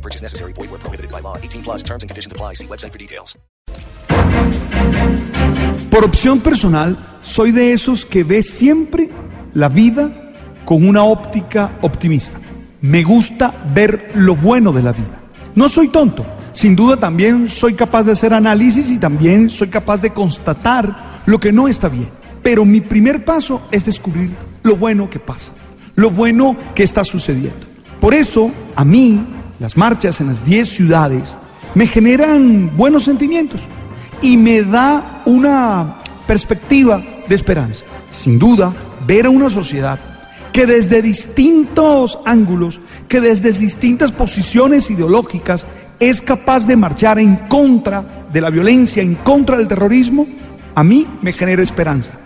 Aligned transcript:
Purchase 0.00 0.22
necessary. 0.22 0.52
Void 0.54 0.70
where 0.70 0.80
prohibited 0.80 1.10
by 1.10 1.20
law. 1.20 1.36
18 1.36 1.62
plus 1.62 1.82
terms 1.82 2.02
and 2.02 2.10
conditions 2.10 2.32
apply. 2.32 2.54
See 2.54 2.66
website 2.66 2.92
for 2.92 2.98
details. 2.98 3.36
Por 5.90 6.04
opción 6.04 6.40
personal, 6.40 6.96
soy 7.22 7.52
de 7.52 7.72
esos 7.72 8.06
que 8.06 8.22
ve 8.24 8.42
siempre 8.42 9.10
la 9.54 9.68
vida 9.68 10.32
con 10.64 10.88
una 10.88 11.02
óptica 11.02 11.72
optimista. 11.82 12.38
Me 12.80 13.02
gusta 13.02 13.52
ver 13.74 14.12
lo 14.14 14.36
bueno 14.36 14.72
de 14.72 14.82
la 14.82 14.92
vida. 14.92 15.20
No 15.54 15.68
soy 15.68 15.88
tonto. 15.88 16.24
Sin 16.52 16.74
duda 16.74 16.96
también 16.96 17.48
soy 17.48 17.74
capaz 17.74 18.04
de 18.04 18.12
hacer 18.12 18.34
análisis 18.34 18.90
y 18.90 18.98
también 18.98 19.50
soy 19.50 19.68
capaz 19.68 19.98
de 19.98 20.10
constatar 20.10 21.22
lo 21.26 21.38
que 21.38 21.52
no 21.52 21.68
está 21.68 21.88
bien. 21.88 22.08
Pero 22.42 22.64
mi 22.64 22.80
primer 22.80 23.24
paso 23.24 23.60
es 23.70 23.84
descubrir 23.84 24.30
lo 24.62 24.76
bueno 24.76 25.08
que 25.08 25.18
pasa, 25.18 25.52
lo 25.94 26.10
bueno 26.10 26.56
que 26.74 26.82
está 26.82 27.04
sucediendo. 27.04 27.66
Por 28.00 28.14
eso, 28.14 28.50
a 28.74 28.84
mí, 28.84 29.20
las 29.60 29.76
marchas 29.76 30.20
en 30.20 30.28
las 30.28 30.44
10 30.44 30.68
ciudades 30.68 31.36
me 31.74 31.86
generan 31.86 32.76
buenos 32.76 33.04
sentimientos 33.04 33.60
y 34.22 34.36
me 34.36 34.62
da 34.62 35.22
una 35.26 35.98
perspectiva 36.26 37.04
de 37.28 37.34
esperanza. 37.34 37.84
Sin 38.08 38.38
duda, 38.38 38.74
ver 39.06 39.26
a 39.26 39.30
una 39.30 39.50
sociedad 39.50 40.00
que 40.52 40.66
desde 40.66 41.02
distintos 41.02 42.18
ángulos, 42.24 42.80
que 43.06 43.20
desde 43.20 43.52
distintas 43.52 44.10
posiciones 44.10 44.90
ideológicas 44.90 45.66
es 46.00 46.22
capaz 46.22 46.66
de 46.66 46.76
marchar 46.76 47.18
en 47.18 47.36
contra 47.36 48.26
de 48.32 48.40
la 48.40 48.50
violencia, 48.50 49.02
en 49.02 49.14
contra 49.16 49.58
del 49.58 49.68
terrorismo, 49.68 50.26
a 50.74 50.82
mí 50.82 51.06
me 51.20 51.32
genera 51.32 51.62
esperanza. 51.62 52.18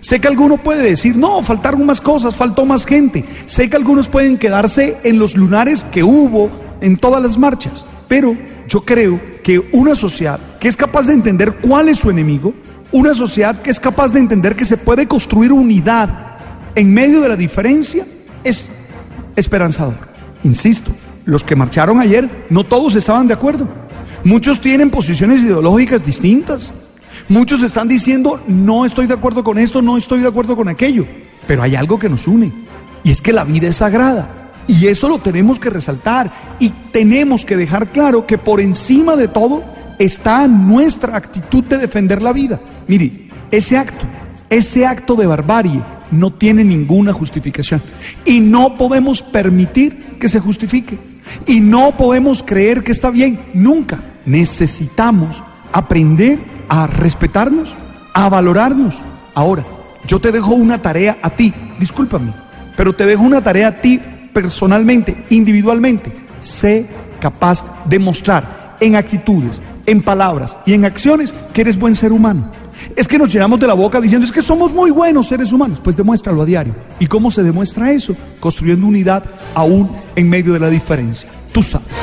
Sé 0.00 0.20
que 0.20 0.28
alguno 0.28 0.56
puede 0.56 0.82
decir, 0.82 1.16
no, 1.16 1.42
faltaron 1.42 1.84
más 1.84 2.00
cosas, 2.00 2.36
faltó 2.36 2.64
más 2.64 2.86
gente. 2.86 3.24
Sé 3.46 3.68
que 3.68 3.76
algunos 3.76 4.08
pueden 4.08 4.38
quedarse 4.38 4.96
en 5.02 5.18
los 5.18 5.36
lunares 5.36 5.84
que 5.84 6.02
hubo 6.02 6.65
en 6.80 6.96
todas 6.96 7.22
las 7.22 7.38
marchas, 7.38 7.84
pero 8.08 8.36
yo 8.68 8.82
creo 8.84 9.20
que 9.42 9.58
una 9.72 9.94
sociedad 9.94 10.40
que 10.60 10.68
es 10.68 10.76
capaz 10.76 11.06
de 11.06 11.12
entender 11.12 11.56
cuál 11.60 11.88
es 11.88 11.98
su 11.98 12.10
enemigo, 12.10 12.52
una 12.92 13.14
sociedad 13.14 13.60
que 13.60 13.70
es 13.70 13.80
capaz 13.80 14.12
de 14.12 14.20
entender 14.20 14.56
que 14.56 14.64
se 14.64 14.76
puede 14.76 15.06
construir 15.06 15.52
unidad 15.52 16.38
en 16.74 16.92
medio 16.92 17.20
de 17.20 17.28
la 17.28 17.36
diferencia, 17.36 18.04
es 18.44 18.70
esperanzador. 19.34 19.96
Insisto, 20.42 20.90
los 21.24 21.42
que 21.42 21.56
marcharon 21.56 22.00
ayer, 22.00 22.46
no 22.50 22.64
todos 22.64 22.94
estaban 22.94 23.26
de 23.26 23.34
acuerdo. 23.34 23.68
Muchos 24.24 24.60
tienen 24.60 24.90
posiciones 24.90 25.40
ideológicas 25.40 26.04
distintas. 26.04 26.70
Muchos 27.28 27.62
están 27.62 27.88
diciendo, 27.88 28.40
no 28.46 28.84
estoy 28.84 29.06
de 29.06 29.14
acuerdo 29.14 29.42
con 29.42 29.58
esto, 29.58 29.82
no 29.82 29.96
estoy 29.96 30.20
de 30.20 30.28
acuerdo 30.28 30.56
con 30.56 30.68
aquello. 30.68 31.06
Pero 31.46 31.62
hay 31.62 31.74
algo 31.76 31.98
que 31.98 32.08
nos 32.08 32.26
une. 32.26 32.52
Y 33.04 33.10
es 33.10 33.20
que 33.20 33.32
la 33.32 33.44
vida 33.44 33.68
es 33.68 33.76
sagrada. 33.76 34.45
Y 34.66 34.86
eso 34.86 35.08
lo 35.08 35.18
tenemos 35.18 35.58
que 35.58 35.70
resaltar. 35.70 36.30
Y 36.58 36.70
tenemos 36.92 37.44
que 37.44 37.56
dejar 37.56 37.92
claro 37.92 38.26
que 38.26 38.38
por 38.38 38.60
encima 38.60 39.16
de 39.16 39.28
todo 39.28 39.64
está 39.98 40.46
nuestra 40.46 41.16
actitud 41.16 41.64
de 41.64 41.78
defender 41.78 42.22
la 42.22 42.32
vida. 42.32 42.60
Mire, 42.86 43.28
ese 43.50 43.76
acto, 43.76 44.04
ese 44.50 44.86
acto 44.86 45.14
de 45.14 45.26
barbarie 45.26 45.82
no 46.10 46.32
tiene 46.32 46.64
ninguna 46.64 47.12
justificación. 47.12 47.82
Y 48.24 48.40
no 48.40 48.76
podemos 48.76 49.22
permitir 49.22 50.16
que 50.18 50.28
se 50.28 50.40
justifique. 50.40 50.98
Y 51.46 51.60
no 51.60 51.96
podemos 51.96 52.42
creer 52.42 52.82
que 52.82 52.92
está 52.92 53.10
bien. 53.10 53.38
Nunca. 53.54 54.00
Necesitamos 54.24 55.42
aprender 55.72 56.38
a 56.68 56.86
respetarnos, 56.86 57.74
a 58.12 58.28
valorarnos. 58.28 59.00
Ahora, 59.34 59.64
yo 60.06 60.20
te 60.20 60.32
dejo 60.32 60.54
una 60.54 60.80
tarea 60.80 61.18
a 61.20 61.30
ti, 61.30 61.52
discúlpame, 61.78 62.32
pero 62.76 62.94
te 62.94 63.06
dejo 63.06 63.22
una 63.22 63.42
tarea 63.42 63.68
a 63.68 63.80
ti 63.80 64.00
personalmente, 64.36 65.16
individualmente. 65.30 66.12
Sé 66.40 66.84
capaz 67.18 67.64
de 67.86 67.98
mostrar 67.98 68.76
en 68.80 68.94
actitudes, 68.94 69.62
en 69.86 70.02
palabras 70.02 70.58
y 70.66 70.74
en 70.74 70.84
acciones 70.84 71.34
que 71.54 71.62
eres 71.62 71.78
buen 71.78 71.94
ser 71.94 72.12
humano. 72.12 72.52
Es 72.94 73.08
que 73.08 73.16
nos 73.16 73.32
llenamos 73.32 73.58
de 73.58 73.66
la 73.66 73.72
boca 73.72 73.98
diciendo 73.98 74.26
es 74.26 74.32
que 74.32 74.42
somos 74.42 74.74
muy 74.74 74.90
buenos 74.90 75.28
seres 75.28 75.54
humanos. 75.54 75.80
Pues 75.82 75.96
demuéstralo 75.96 76.42
a 76.42 76.44
diario. 76.44 76.74
¿Y 77.00 77.06
cómo 77.06 77.30
se 77.30 77.42
demuestra 77.42 77.92
eso? 77.92 78.14
Construyendo 78.38 78.86
unidad 78.86 79.24
aún 79.54 79.90
en 80.14 80.28
medio 80.28 80.52
de 80.52 80.60
la 80.60 80.68
diferencia. 80.68 81.30
Tú 81.50 81.62
sabes. 81.62 81.96